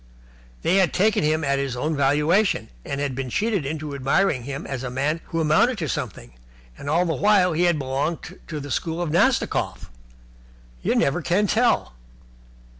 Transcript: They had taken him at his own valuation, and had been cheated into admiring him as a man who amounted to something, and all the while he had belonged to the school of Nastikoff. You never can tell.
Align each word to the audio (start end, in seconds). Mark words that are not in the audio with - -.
They 0.63 0.77
had 0.77 0.93
taken 0.95 1.23
him 1.23 1.43
at 1.43 1.59
his 1.59 1.75
own 1.77 1.95
valuation, 1.95 2.69
and 2.83 2.99
had 2.99 3.13
been 3.13 3.29
cheated 3.29 3.67
into 3.67 3.93
admiring 3.93 4.45
him 4.45 4.65
as 4.65 4.81
a 4.81 4.89
man 4.89 5.21
who 5.25 5.39
amounted 5.39 5.77
to 5.77 5.87
something, 5.87 6.31
and 6.75 6.89
all 6.89 7.05
the 7.05 7.13
while 7.13 7.53
he 7.53 7.65
had 7.65 7.77
belonged 7.77 8.39
to 8.47 8.59
the 8.59 8.71
school 8.71 8.99
of 8.99 9.11
Nastikoff. 9.11 9.91
You 10.81 10.95
never 10.95 11.21
can 11.21 11.45
tell. 11.45 11.93